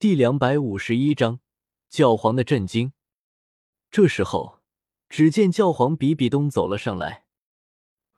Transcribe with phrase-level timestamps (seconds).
[0.00, 1.40] 第两百五十一章
[1.90, 2.94] 教皇的震惊。
[3.90, 4.60] 这时候，
[5.10, 7.26] 只见教皇比比东走了上来。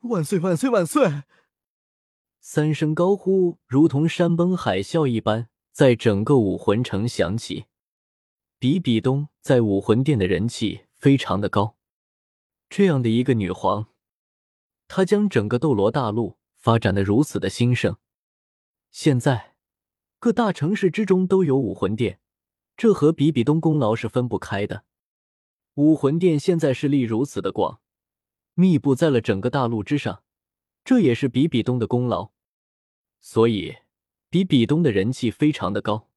[0.03, 1.25] 万岁万岁万岁！
[2.39, 7.65] 三声高呼，如同山崩海啸一般，在整个武魂城响起。
[8.61, 11.77] 比比东在武魂殿的人气非常的高，
[12.71, 13.89] 这样的一个女皇，
[14.87, 17.97] 她将整个斗罗大陆发展的如此的兴盛。
[18.93, 19.52] 现在，
[20.23, 22.21] 各大城市之中都有武魂殿，
[22.77, 24.85] 这和比比东功劳是分不开的。
[25.75, 27.81] 武魂殿现在势力如此的广。
[28.55, 30.23] 密布在了整个大陆之上，
[30.85, 32.31] 这也是比比东的功劳，
[33.19, 33.79] 所以
[34.31, 36.09] 比比东的人气非常的高。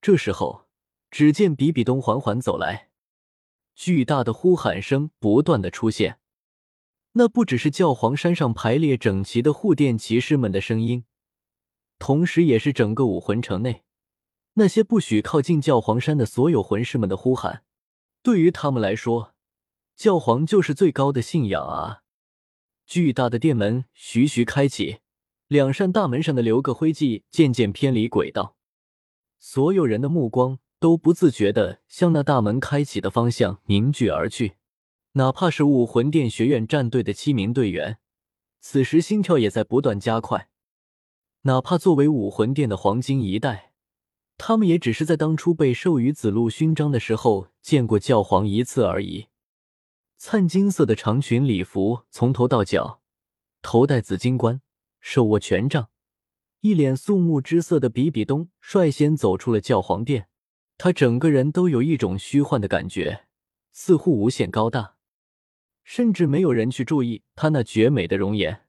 [0.00, 0.68] 这时候，
[1.10, 2.90] 只见比比东缓缓走来，
[3.74, 6.20] 巨大的呼喊声不断的出现，
[7.14, 11.02] 那不只是教皇山上排列整齐的护殿骑士们的声音，
[11.98, 13.82] 同时也是整个武魂城内
[14.54, 17.62] 那些不许靠近教皇山的所有魂师们的呼喊。
[18.22, 19.34] 对于他们来说，
[19.94, 22.02] 教皇就是最高的信仰啊！
[22.86, 24.98] 巨大的殿门徐徐开启，
[25.48, 28.56] 两扇大门上的留个灰烬渐渐偏离轨道，
[29.38, 34.56] 所有人的目光都不自觉的向那大门开启的方向凝聚而去。
[35.12, 37.98] 哪怕是武魂殿学院战队的七名队员，
[38.60, 40.48] 此时心跳也在不断加快。
[41.46, 43.72] 哪怕作为武魂殿的黄金一代，
[44.36, 49.28] 他们也只是在当初被授予紫露勋章的时候见过教皇一次而已。
[50.16, 53.00] 灿金色的长裙礼服从头到脚，
[53.62, 54.60] 头戴紫金冠，
[55.00, 55.88] 手握权杖，
[56.62, 60.26] 一脸肃穆之色的比比东率先走出了教皇殿。
[60.76, 63.26] 他整个人都有一种虚幻的感觉，
[63.70, 64.96] 似乎无限高大，
[65.84, 68.64] 甚至没有人去注意他那绝美的容颜。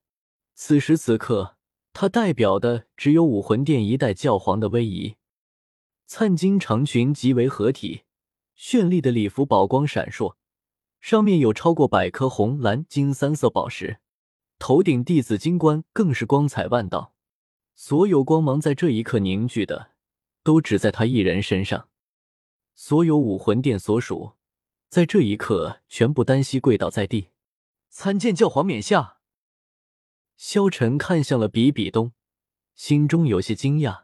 [0.53, 1.56] 此时此刻，
[1.99, 5.15] 他代表的只有武魂殿一代教皇的威仪。
[6.05, 8.03] 灿金长裙极为合体，
[8.55, 10.35] 绚丽的礼服宝光闪烁。
[11.01, 13.97] 上面有超过百颗红、蓝、金三色宝石，
[14.59, 17.15] 头顶弟子金冠更是光彩万道。
[17.73, 19.93] 所有光芒在这一刻凝聚的，
[20.43, 21.89] 都只在他一人身上。
[22.75, 24.33] 所有武魂殿所属，
[24.87, 27.29] 在这一刻全部单膝跪倒在地，
[27.89, 29.16] 参见教皇冕下。
[30.37, 32.13] 萧晨看向了比比东，
[32.75, 34.03] 心中有些惊讶：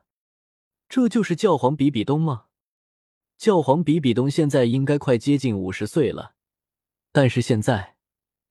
[0.89, 2.47] 这就是教皇比比东吗？
[3.38, 6.33] 教皇比比东现在应该快接近五十岁了。
[7.11, 7.97] 但是现在，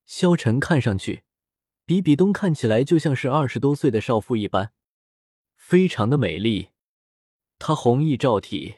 [0.06, 1.24] 萧晨看上去，
[1.84, 4.72] 比比东看起来就像是二十多岁的少妇一般，
[5.56, 6.68] 非常的美丽。
[7.58, 8.76] 她红衣罩体，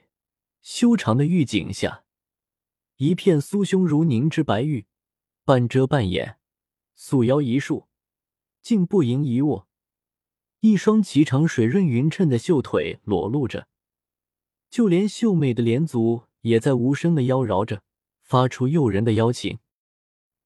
[0.62, 2.04] 修长的玉颈下，
[2.96, 4.86] 一片酥胸如凝脂白玉，
[5.44, 6.38] 半遮半掩，
[6.94, 7.88] 素腰一束，
[8.64, 9.68] 竟不盈一握，
[10.60, 13.68] 一双颀长水润匀称的秀腿裸露着，
[14.70, 17.82] 就连秀美的莲足也在无声的妖娆着，
[18.22, 19.58] 发出诱人的邀请。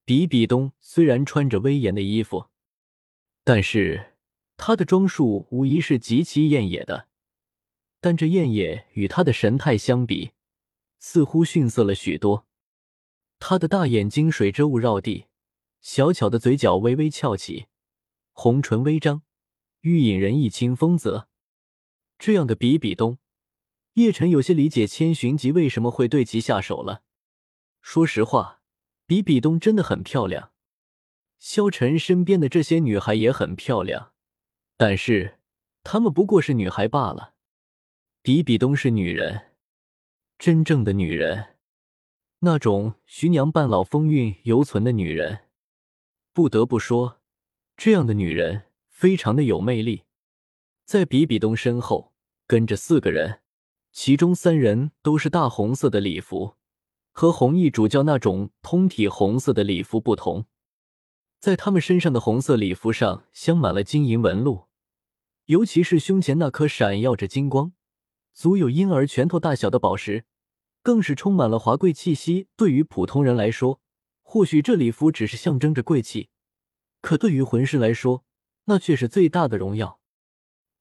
[0.05, 2.47] 比比东虽然穿着威严的衣服，
[3.45, 4.15] 但是
[4.57, 7.07] 他的装束无疑是极其艳野的。
[8.01, 10.33] 但这艳野与他的神态相比，
[10.99, 12.47] 似乎逊色了许多。
[13.39, 15.27] 他的大眼睛水遮雾绕地，
[15.81, 17.67] 小巧的嘴角微微翘起，
[18.41, 19.23] 红唇微张，
[19.81, 21.29] 欲引人一清风泽。
[22.21, 23.19] 这样的比比东，
[23.95, 27.03] 叶晨有些理解千寻疾为什么会对其下手了。
[27.81, 28.63] 说实话。
[29.07, 30.53] 比比东真的很漂亮，
[31.41, 34.13] 萧晨身边的这些女孩也很漂亮，
[34.77, 35.41] 但是
[35.83, 37.35] 她们不过是女孩罢了。
[38.23, 39.55] 比比东是女人，
[40.39, 41.57] 真正的女人，
[42.41, 45.47] 那种徐娘半老、风韵犹存的女人。
[46.33, 47.18] 不得不说，
[47.79, 50.03] 这样的女人非常的有魅力。
[50.85, 52.13] 在比比东身后
[52.45, 53.39] 跟着四个人，
[53.93, 56.57] 其中三人都是大红色的礼服。
[57.13, 60.47] 和红衣主教那种通体红色的礼服不同，
[61.39, 64.65] 在他们身上的红色礼服上镶满了金银纹路，
[65.45, 67.73] 尤其是胸前那颗闪耀着金光、
[68.33, 70.25] 足有婴儿拳头大小的宝石，
[70.83, 72.49] 更是充满了华贵气息。
[72.57, 73.81] 对于普通人来说，
[74.23, 76.31] 或许这礼服只是象征着贵气，
[77.01, 78.25] 可对于魂师来说，
[78.65, 80.01] 那却是最大的荣耀，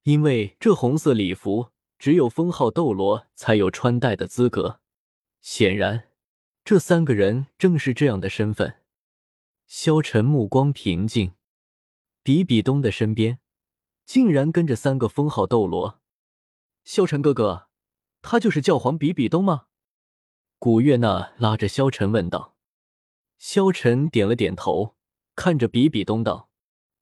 [0.04, 4.82] 因为这红色礼服只有封号斗罗才有穿戴的资格。
[5.42, 6.06] 显然。
[6.66, 8.82] 这三个人正是这样的身份。
[9.68, 11.32] 萧晨目光平静，
[12.24, 13.40] 比比东的身边
[14.06, 16.02] 竟然跟着三个封号斗罗。
[16.84, 17.70] 萧晨哥哥，
[18.22, 19.68] 他就是教皇比比东吗？
[20.60, 22.58] 古月娜拉着萧晨问道。
[23.38, 24.97] 萧晨点了点头，
[25.38, 26.50] 看着比比东道：“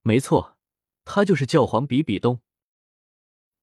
[0.04, 0.58] 没错，
[1.06, 2.42] 他就是教皇比比东。”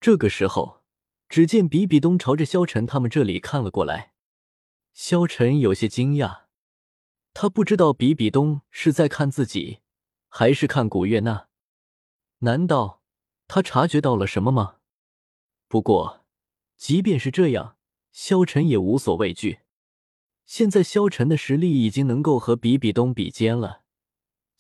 [0.01, 0.83] 这个时候，
[1.29, 4.15] 只见比比东朝着萧晨他们这里看了过来，
[4.95, 6.45] 萧晨有些惊讶，
[7.35, 9.81] 他不知道比比东是在看自己，
[10.29, 11.49] 还是看古月娜？
[12.39, 13.03] 难道
[13.47, 14.79] 他察觉到了什么吗？
[15.69, 16.25] 不过，
[16.79, 17.77] 即便是这样，
[18.11, 19.61] 萧晨也无所畏惧。
[20.47, 23.82] 现在萧晨的实力已经能够和比比东比肩了，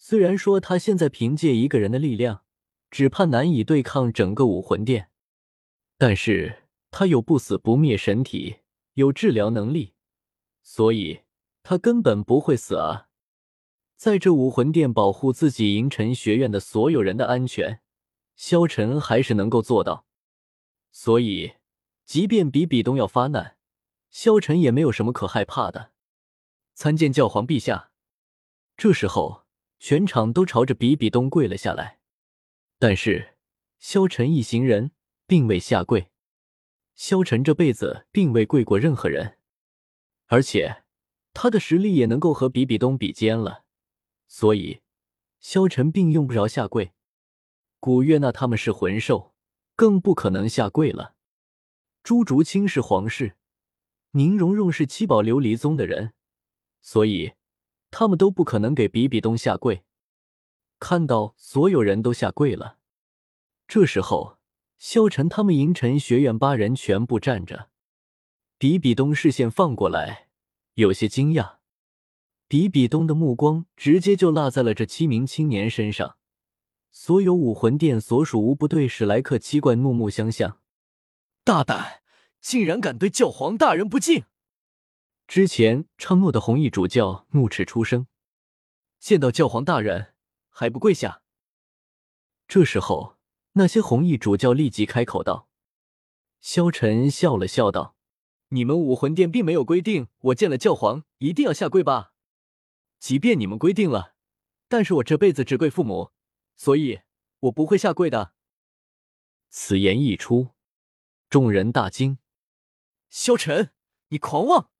[0.04, 2.43] 虽然说他现在凭借一个人的力量，
[2.90, 5.10] 只怕难以对抗整个武魂殿，
[5.96, 6.58] 但是。
[6.90, 8.56] 他有不死不灭神体，
[8.94, 9.94] 有治疗能力，
[10.62, 11.22] 所以
[11.62, 13.08] 他根本不会死啊！
[13.96, 17.81] 在这武魂殿保护自己银尘学院的所有人的安全，
[18.37, 20.05] 萧晨还是能够做到。
[20.90, 21.55] 所以，
[22.05, 23.56] 即便比比东要发难，
[24.10, 25.93] 萧晨也没有什么可害怕的。
[26.75, 27.93] 参见教皇陛下。
[28.76, 29.42] 这时候，
[29.84, 31.99] 全场都朝着比比东跪了下来，
[32.79, 33.34] 但是
[33.81, 34.93] 萧晨一行人
[35.26, 36.12] 并未下跪。
[36.94, 39.38] 萧晨这辈子并未跪过任何人，
[40.26, 40.84] 而且
[41.34, 43.64] 他的实力也能够和比比东比肩了，
[44.29, 44.82] 所以
[45.40, 46.93] 萧晨并用不着下跪。
[47.81, 49.34] 古月娜他们是魂兽，
[49.75, 51.17] 更不可能下跪了。
[52.05, 53.34] 朱竹清是皇室，
[54.12, 56.12] 宁荣荣是七宝琉璃宗的人，
[56.81, 57.32] 所以
[57.93, 59.85] 他们都不可能给比比东下跪。
[60.81, 62.79] 看到所有人都下跪了，
[63.69, 64.39] 这时候。
[64.79, 67.69] 萧晨他们银尘学院八人全部站着，
[68.59, 70.27] 比比东视线放过来，
[70.75, 71.59] 有些惊讶。
[72.49, 76.17] 比比东的目光直接就落在了这七名青年身上，
[76.91, 80.59] 所有武魂殿所属无不对史莱克七怪怒目相向。
[81.44, 82.03] 大胆，
[82.41, 84.25] 竟然敢对教皇大人不敬！
[85.26, 88.06] 之前昌诺的红衣主教怒斥出声
[89.00, 90.14] ：“见到教皇大人
[90.48, 91.22] 还不跪下！”
[92.46, 93.19] 这时候。
[93.54, 95.46] 那些红衣主教立即开口道
[96.40, 97.96] ：“萧晨笑了笑道，
[98.48, 102.14] 你们武魂殿并没有规定我见了教皇一定要下跪吧？
[102.98, 104.14] 即便你们规定了，
[104.69, 106.12] 但是我这辈子只跪父母，
[106.56, 107.02] 所以
[107.40, 108.32] 我不会下跪的。”
[109.50, 110.52] 此言一出，
[111.28, 112.16] 众人大惊
[113.10, 113.72] ：“萧晨，
[114.08, 114.70] 你狂妄！”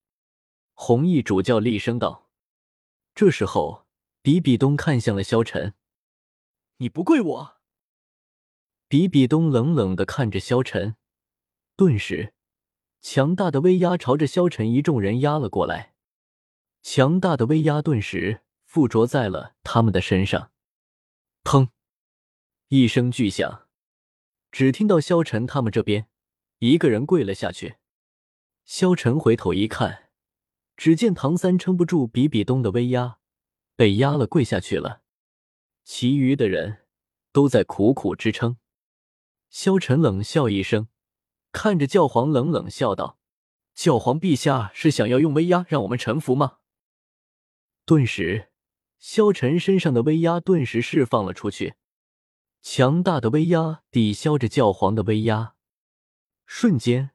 [0.74, 2.28] 红衣主教厉声道。
[3.14, 3.86] 这时候，
[4.22, 5.74] 比比东看向了萧晨
[6.78, 7.56] ：“你不跪我？”
[8.88, 10.96] 比比东冷冷的看着萧晨，
[11.76, 12.34] 顿时，
[13.00, 15.94] 强大的威压朝着萧晨一众人压了过来。
[16.82, 20.50] 强大的威压顿时附着在了他们的身上。
[21.44, 21.68] 砰！
[22.68, 23.68] 一声巨响，
[24.50, 26.08] 只听到萧晨他们这边
[26.58, 27.76] 一个人跪了下去。
[28.64, 30.10] 萧晨回头一看，
[30.82, 33.19] 只见唐三撑不住比比东的威压，
[33.76, 35.02] 被压了跪下去了。
[35.84, 36.79] 其余的人
[37.31, 38.56] 都在苦苦支撑。
[39.49, 40.88] 萧晨冷笑一声，
[41.52, 43.20] 看着教皇冷冷笑道
[43.76, 46.56] ：“教皇陛下是想要用威压让我们臣服吗？”
[47.87, 48.49] 顿时，
[48.99, 51.75] 萧晨身上的威压顿时释放了出去，
[52.61, 55.55] 强大的威压抵消着教皇的威压。
[56.44, 57.12] 瞬间，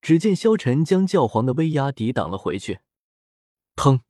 [0.00, 2.78] 只见萧晨将教皇的威压抵挡了回去。
[3.76, 4.00] 砰！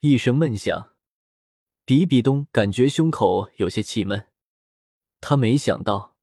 [0.00, 0.92] 一声闷响，
[1.84, 4.28] 比比东感觉胸口有些气闷，
[5.20, 6.16] 他没想到。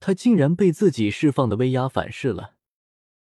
[0.00, 2.53] 他竟然被自己释放的威压反噬了。